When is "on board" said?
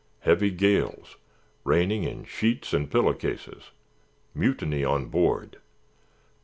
4.83-5.57